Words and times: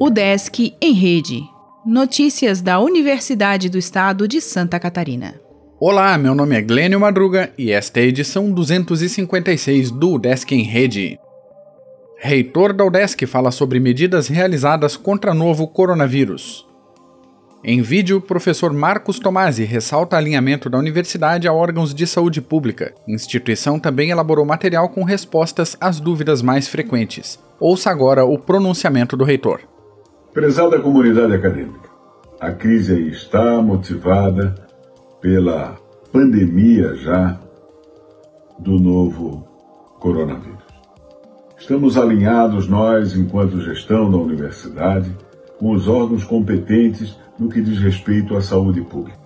O 0.00 0.08
Desk 0.08 0.74
em 0.80 0.92
Rede. 0.92 1.42
Notícias 1.84 2.60
da 2.60 2.80
Universidade 2.80 3.68
do 3.68 3.78
Estado 3.78 4.26
de 4.26 4.40
Santa 4.40 4.80
Catarina. 4.80 5.40
Olá, 5.78 6.16
meu 6.18 6.34
nome 6.34 6.56
é 6.56 6.62
Glênio 6.62 6.98
Madruga 6.98 7.52
e 7.56 7.70
esta 7.70 8.00
é 8.00 8.02
a 8.04 8.06
edição 8.06 8.50
256 8.50 9.90
do 9.90 10.18
Desk 10.18 10.52
em 10.52 10.62
Rede. 10.62 11.18
Reitor 12.18 12.72
da 12.72 12.84
UDESC 12.84 13.26
fala 13.26 13.50
sobre 13.50 13.80
medidas 13.80 14.28
realizadas 14.28 14.96
contra 14.96 15.32
novo 15.32 15.66
coronavírus. 15.66 16.66
Em 17.62 17.82
vídeo, 17.82 18.16
o 18.16 18.20
professor 18.22 18.72
Marcos 18.72 19.18
Tomasi 19.18 19.64
ressalta 19.64 20.16
alinhamento 20.16 20.70
da 20.70 20.78
universidade 20.78 21.46
a 21.46 21.52
órgãos 21.52 21.94
de 21.94 22.06
saúde 22.06 22.40
pública. 22.40 22.94
A 23.06 23.12
instituição 23.12 23.78
também 23.78 24.08
elaborou 24.08 24.46
material 24.46 24.88
com 24.88 25.04
respostas 25.04 25.76
às 25.78 26.00
dúvidas 26.00 26.40
mais 26.40 26.66
frequentes. 26.66 27.38
Ouça 27.60 27.90
agora 27.90 28.24
o 28.24 28.38
pronunciamento 28.38 29.14
do 29.14 29.24
reitor. 29.24 29.60
Prezada 30.32 30.80
comunidade 30.80 31.34
acadêmica, 31.34 31.90
a 32.40 32.50
crise 32.50 32.94
aí 32.94 33.10
está 33.10 33.60
motivada 33.60 34.54
pela 35.20 35.76
pandemia 36.10 36.94
já 36.96 37.38
do 38.58 38.78
novo 38.78 39.46
coronavírus. 39.98 40.64
Estamos 41.58 41.98
alinhados, 41.98 42.66
nós, 42.68 43.14
enquanto 43.14 43.60
gestão 43.60 44.10
da 44.10 44.16
universidade, 44.16 45.14
com 45.60 45.72
os 45.72 45.86
órgãos 45.86 46.24
competentes 46.24 47.14
no 47.38 47.50
que 47.50 47.60
diz 47.60 47.78
respeito 47.78 48.34
à 48.34 48.40
saúde 48.40 48.80
pública. 48.80 49.18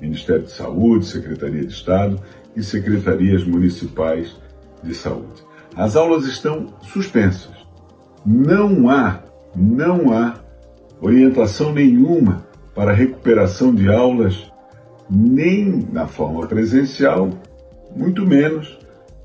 Ministério 0.00 0.44
de 0.44 0.52
Saúde, 0.52 1.04
Secretaria 1.04 1.66
de 1.66 1.72
Estado 1.72 2.18
e 2.54 2.62
secretarias 2.62 3.44
municipais 3.44 4.36
de 4.84 4.94
saúde. 4.94 5.42
As 5.74 5.96
aulas 5.96 6.26
estão 6.26 6.68
suspensas. 6.80 7.50
Não 8.24 8.88
há, 8.88 9.20
não 9.54 10.12
há 10.12 10.34
orientação 11.00 11.72
nenhuma 11.72 12.46
para 12.72 12.92
recuperação 12.92 13.74
de 13.74 13.88
aulas, 13.88 14.50
nem 15.10 15.88
na 15.92 16.06
forma 16.06 16.46
presencial, 16.46 17.30
muito 17.96 18.24
menos 18.24 18.78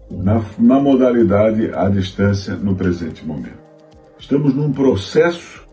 na, 0.10 0.44
na 0.58 0.80
modalidade 0.80 1.72
à 1.76 1.88
distância 1.90 2.56
no 2.56 2.76
presente 2.76 3.24
momento. 3.24 3.64
Estamos 4.18 4.56
num 4.56 4.72
processo 4.72 5.65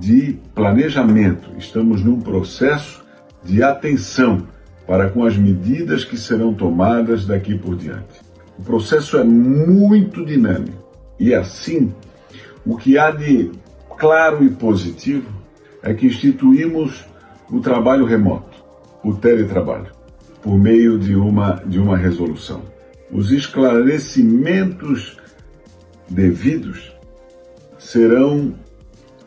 de 0.00 0.38
planejamento, 0.54 1.50
estamos 1.58 2.02
num 2.02 2.20
processo 2.20 3.04
de 3.44 3.62
atenção 3.62 4.48
para 4.86 5.10
com 5.10 5.24
as 5.24 5.36
medidas 5.36 6.04
que 6.04 6.16
serão 6.16 6.54
tomadas 6.54 7.26
daqui 7.26 7.56
por 7.56 7.76
diante. 7.76 8.20
O 8.58 8.62
processo 8.62 9.18
é 9.18 9.24
muito 9.24 10.24
dinâmico 10.24 10.90
e 11.18 11.34
assim 11.34 11.92
o 12.64 12.76
que 12.76 12.96
há 12.96 13.10
de 13.10 13.50
claro 13.98 14.42
e 14.42 14.48
positivo 14.48 15.28
é 15.82 15.92
que 15.92 16.06
instituímos 16.06 17.04
o 17.50 17.60
trabalho 17.60 18.06
remoto, 18.06 18.64
o 19.04 19.14
teletrabalho, 19.14 19.92
por 20.42 20.58
meio 20.58 20.98
de 20.98 21.14
uma, 21.14 21.62
de 21.66 21.78
uma 21.78 21.96
resolução. 21.96 22.62
Os 23.12 23.30
esclarecimentos 23.32 25.18
devidos 26.08 26.90
serão 27.78 28.54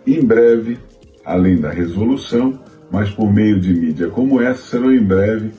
em 0.05 0.23
breve, 0.23 0.77
além 1.25 1.57
da 1.57 1.69
resolução, 1.69 2.59
mas 2.91 3.09
por 3.09 3.31
meio 3.31 3.59
de 3.59 3.73
mídia 3.73 4.09
como 4.09 4.41
essa, 4.41 4.61
serão 4.61 4.93
em 4.93 5.03
breve 5.03 5.51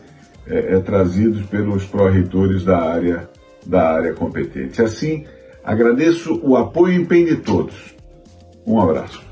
é, 0.47 0.75
é, 0.75 0.81
trazidos 0.81 1.43
pelos 1.47 1.85
pró-reitores 1.85 2.65
da 2.65 2.79
área, 2.79 3.29
da 3.67 3.91
área 3.91 4.13
competente. 4.13 4.83
Assim, 4.83 5.25
agradeço 5.65 6.41
o 6.43 6.57
apoio 6.57 6.95
e 6.95 6.97
empenho 6.97 7.27
de 7.27 7.37
todos 7.37 7.95
um 8.67 8.81
abraço. 8.81 9.23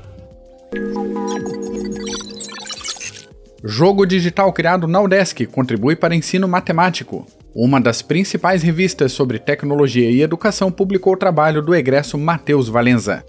Jogo 3.63 4.05
digital 4.05 4.51
criado 4.51 4.87
na 4.87 5.01
UDESC 5.01 5.45
contribui 5.47 5.95
para 5.95 6.15
ensino 6.15 6.47
matemático. 6.47 7.25
Uma 7.55 7.79
das 7.79 8.01
principais 8.01 8.61
revistas 8.61 9.11
sobre 9.11 9.39
tecnologia 9.39 10.09
e 10.09 10.21
educação 10.21 10.71
publicou 10.71 11.13
o 11.13 11.17
trabalho 11.17 11.61
do 11.61 11.73
egresso 11.73 12.17
Matheus 12.17 12.67
Valenza. 12.67 13.23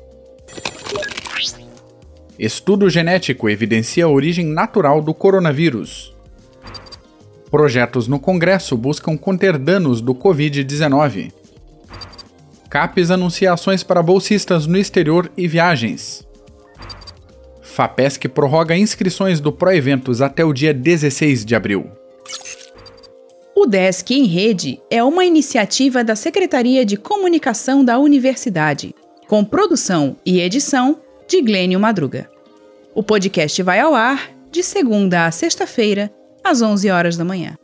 Estudo 2.38 2.90
genético 2.90 3.48
evidencia 3.48 4.06
a 4.06 4.08
origem 4.08 4.44
natural 4.44 5.00
do 5.00 5.14
coronavírus. 5.14 6.12
Projetos 7.48 8.08
no 8.08 8.18
Congresso 8.18 8.76
buscam 8.76 9.16
conter 9.16 9.56
danos 9.56 10.00
do 10.00 10.12
Covid-19. 10.12 11.32
CAPES 12.68 13.12
anuncia 13.12 13.52
ações 13.52 13.84
para 13.84 14.02
bolsistas 14.02 14.66
no 14.66 14.76
exterior 14.76 15.30
e 15.36 15.46
viagens. 15.46 16.26
FAPESC 17.62 18.28
prorroga 18.28 18.76
inscrições 18.76 19.38
do 19.38 19.52
Proeventos 19.52 20.20
até 20.20 20.44
o 20.44 20.52
dia 20.52 20.74
16 20.74 21.44
de 21.44 21.54
abril. 21.54 21.86
O 23.54 23.64
Desk 23.66 24.10
em 24.12 24.26
Rede 24.26 24.80
é 24.90 25.04
uma 25.04 25.24
iniciativa 25.24 26.02
da 26.02 26.16
Secretaria 26.16 26.84
de 26.84 26.96
Comunicação 26.96 27.84
da 27.84 27.96
Universidade, 27.96 28.92
com 29.28 29.44
produção 29.44 30.16
e 30.26 30.40
edição 30.40 30.98
de 31.28 31.40
Glênio 31.40 31.80
Madruga. 31.80 32.28
O 32.94 33.02
podcast 33.02 33.62
vai 33.62 33.80
ao 33.80 33.94
ar 33.94 34.30
de 34.50 34.62
segunda 34.62 35.26
a 35.26 35.30
sexta-feira, 35.30 36.12
às 36.42 36.62
11 36.62 36.90
horas 36.90 37.16
da 37.16 37.24
manhã. 37.24 37.56